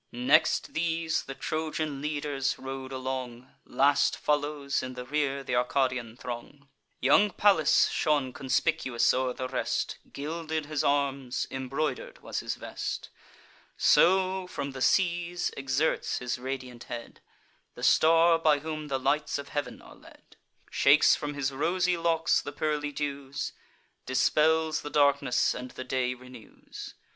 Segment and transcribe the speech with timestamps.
[0.11, 6.67] Next these, the Trojan leaders rode along; Last follows in the rear th' Arcadian throng.
[6.99, 13.09] Young Pallas shone conspicuous o'er the rest; Gilded his arms, embroider'd was his vest.
[13.77, 17.21] So, from the seas, exerts his radiant head
[17.75, 20.35] The star by whom the lights of heav'n are led;
[20.71, 23.53] Shakes from his rosy locks the pearly dews,
[24.07, 26.95] Dispels the darkness, and the day renews.